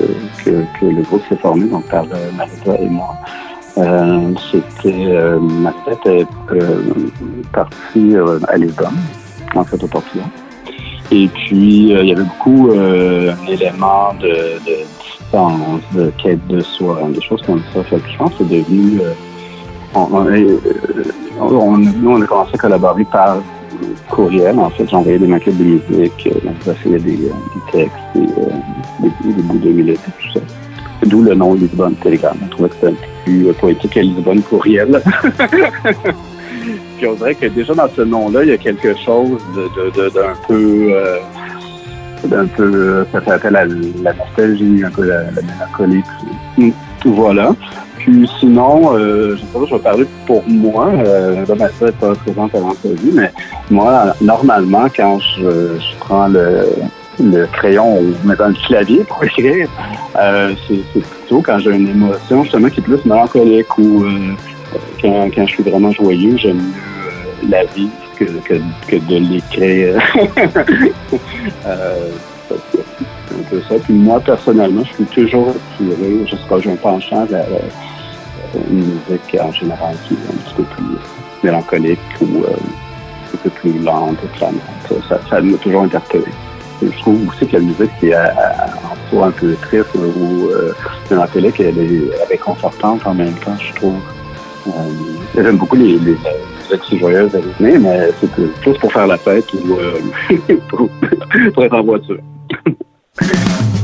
le, 0.45 1.01
groupe 1.03 1.21
s'est 1.29 1.37
formé, 1.37 1.65
donc 1.65 1.85
par 1.89 2.03
euh, 2.03 2.31
Marita 2.35 2.75
et 2.81 2.87
moi, 2.87 3.15
euh, 3.77 4.33
c'était 4.51 5.05
euh, 5.07 5.39
ma 5.39 5.71
tête 5.85 6.05
est 6.05 6.27
euh, 6.51 6.81
partie 7.53 8.15
à 8.47 8.57
Lisbonne, 8.57 8.97
en 9.55 9.63
fait 9.63 9.83
au 9.83 9.87
Portugal. 9.87 10.25
Et 11.11 11.27
puis 11.27 11.89
il 11.89 12.05
y 12.05 12.11
avait 12.11 12.23
beaucoup 12.23 12.69
un 12.71 13.47
élément 13.47 14.13
de, 14.21 14.59
distance, 15.01 15.81
de 15.93 16.11
quête 16.21 16.45
de 16.47 16.59
soi, 16.59 17.01
des 17.09 17.21
choses 17.21 17.41
comme 17.47 17.63
ça. 17.73 17.83
Fait 17.83 17.97
je 18.11 18.17
pense 18.17 18.31
que 18.33 18.43
c'est 18.43 18.57
devenu 18.59 19.01
on, 19.95 21.77
nous, 21.77 22.11
on 22.11 22.21
a 22.21 22.25
commencé 22.27 22.51
à 22.53 22.57
collaborer 22.57 23.05
par 23.05 23.37
courriel. 24.09 24.59
En 24.59 24.69
fait, 24.69 24.89
j'envoyais 24.89 25.19
des 25.19 25.27
maquettes 25.27 25.57
de 25.57 25.63
musique, 25.63 26.27
euh, 26.27 26.49
j'essayais 26.65 26.99
des, 26.99 27.25
euh, 27.25 27.33
des 27.71 27.71
textes, 27.71 27.95
euh, 28.15 28.49
et 29.05 29.93
tout 29.95 30.33
ça. 30.33 30.39
D'où 31.05 31.21
le 31.21 31.33
nom 31.33 31.53
Lisbonne 31.53 31.95
Telegram. 31.95 32.35
On 32.43 32.47
trouvait 32.47 32.69
que 32.69 32.75
c'était 32.75 32.87
un 32.87 32.91
peu 32.91 33.07
plus 33.23 33.47
euh, 33.47 33.53
poétique 33.53 33.91
que 33.93 33.99
Lisbonne 33.99 34.41
Courriel. 34.41 35.01
Puis 36.97 37.07
on 37.07 37.13
dirait 37.13 37.35
que 37.35 37.45
déjà 37.45 37.73
dans 37.73 37.87
ce 37.95 38.01
nom-là, 38.01 38.43
il 38.43 38.49
y 38.49 38.53
a 38.53 38.57
quelque 38.57 38.93
chose 38.97 39.39
d'un 39.55 39.85
de, 39.85 40.09
de, 40.09 40.11
peu... 40.47 40.89
Euh, 40.91 41.19
d'un 42.25 42.45
peu... 42.47 43.05
Ça 43.13 43.21
fait 43.21 43.31
appel 43.31 43.55
à 43.55 43.65
la 43.65 44.13
nostalgie, 44.13 44.83
un 44.85 44.91
peu 44.91 45.05
la, 45.05 45.23
la 45.23 45.41
mélancolie. 45.41 46.03
Tout, 46.55 46.73
tout 46.99 47.13
voilà. 47.13 47.55
Puis 47.99 48.29
sinon, 48.39 48.95
euh, 48.95 49.35
je 49.35 49.41
sais 49.41 49.47
pas, 49.53 49.59
je 49.65 49.75
vais 49.75 49.81
parler 49.81 50.05
pour 50.25 50.43
moi. 50.47 50.87
Euh, 50.87 51.45
ma 51.47 51.55
n'est 51.55 51.91
pas 51.93 52.15
présente 52.15 52.55
à 52.55 52.59
l'entrevue, 52.59 53.11
mais 53.13 53.31
moi, 53.69 54.13
normalement, 54.21 54.87
quand 54.93 55.19
je 55.19 55.77
prends 55.99 56.27
le, 56.27 56.65
le 57.19 57.47
crayon 57.47 57.99
ou 57.99 58.15
mettant 58.23 58.47
le 58.47 58.55
clavier 58.67 59.03
pour 59.03 59.23
écrire, 59.23 59.67
euh, 60.17 60.53
c'est 60.67 61.01
plutôt 61.01 61.41
quand 61.41 61.59
j'ai 61.59 61.71
une 61.71 61.89
émotion 61.89 62.43
justement 62.43 62.69
qui 62.69 62.79
est 62.79 62.83
plus 62.83 63.03
mélancolique 63.05 63.77
ou 63.77 64.03
euh, 64.03 64.35
quand, 65.01 65.29
quand 65.33 65.45
je 65.45 65.53
suis 65.53 65.63
vraiment 65.63 65.91
joyeux, 65.91 66.37
j'aime 66.37 66.57
mieux 66.57 66.63
euh, 67.07 67.49
la 67.49 67.65
vie 67.65 67.89
que, 68.17 68.25
de 68.25 69.17
l'écrire. 69.17 70.01
un 73.31 73.43
peu 73.49 73.61
ça. 73.69 73.75
Puis 73.83 73.93
moi, 73.93 74.19
personnellement, 74.19 74.83
je 74.83 74.93
suis 74.93 75.05
toujours 75.05 75.49
attiré, 75.49 76.25
je 76.25 76.35
sais 76.35 76.47
pas, 76.49 76.59
j'ai 76.59 76.71
un 76.71 76.75
penchant 76.75 77.25
vers 77.25 77.45
une 78.69 78.77
musique 78.77 79.37
en 79.39 79.51
général 79.53 79.95
qui 80.07 80.15
est 80.15 80.17
un 80.17 80.37
petit 80.43 80.55
peu 80.55 80.63
plus 80.63 80.97
mélancolique 81.43 81.99
ou 82.21 82.43
un 82.45 83.37
peu 83.43 83.49
plus 83.49 83.79
lente. 83.79 84.17
Ça, 85.07 85.19
ça 85.29 85.41
m'a 85.41 85.57
toujours 85.57 85.83
interpellé. 85.83 86.25
Je 86.81 86.97
trouve 86.99 87.27
aussi 87.27 87.47
que 87.47 87.57
la 87.57 87.61
musique 87.61 87.91
qui 87.99 88.07
est 88.07 88.15
en 88.15 89.09
soi 89.09 89.27
un 89.27 89.31
peu 89.31 89.55
triste 89.61 89.89
ou 89.95 90.47
euh, 90.47 90.73
mélancolique, 91.09 91.59
est, 91.59 91.69
elle 91.69 92.31
est 92.31 92.37
confortante 92.37 93.05
en 93.05 93.13
même 93.13 93.33
temps, 93.33 93.57
je 93.59 93.73
trouve. 93.75 93.95
Euh, 94.67 94.71
J'aime 95.35 95.57
beaucoup 95.57 95.75
les, 95.75 95.97
les, 95.99 96.17
musiques 96.71 96.99
joyeuses 96.99 97.35
à 97.35 97.39
rythmer, 97.39 97.77
mais 97.77 98.09
c'est 98.19 98.31
plus 98.31 98.77
pour 98.79 98.91
faire 98.91 99.07
la 99.07 99.17
fête 99.17 99.51
ou 99.53 99.73
euh, 99.73 99.99
pour 101.53 101.63
être 101.63 101.75
en 101.75 101.83
voiture. 101.83 102.19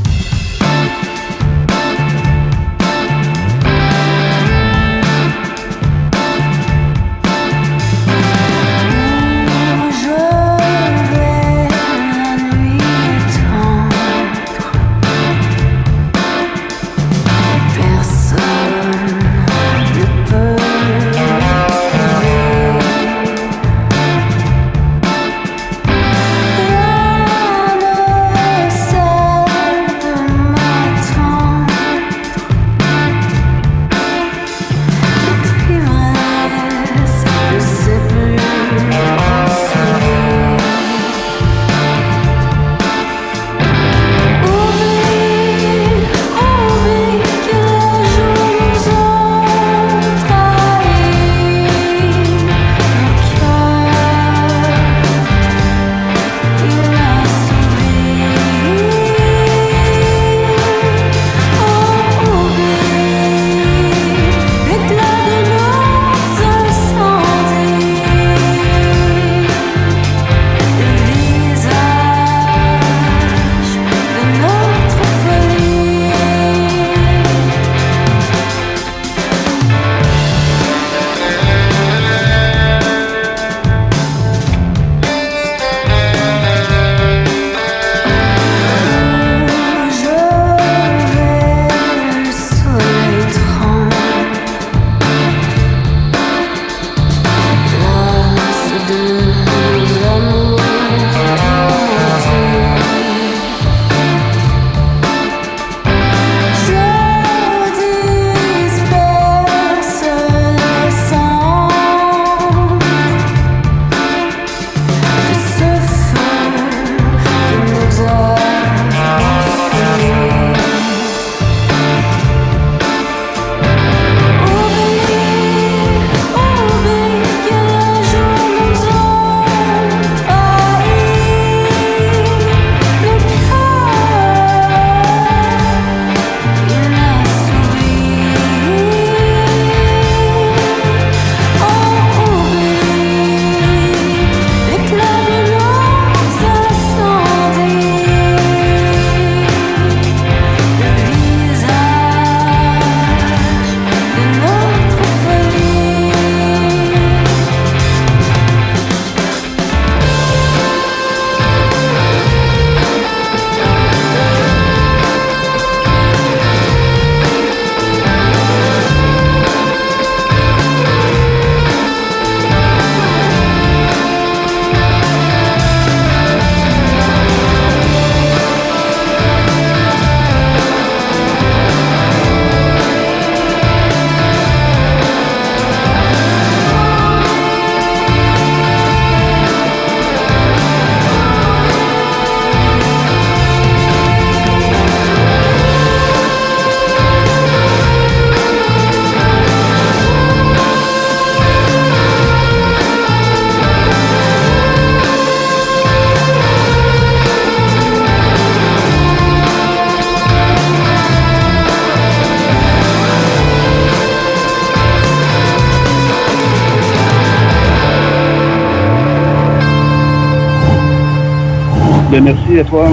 à 222.60 222.64
toi. 222.64 222.88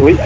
Oui. 0.00 0.16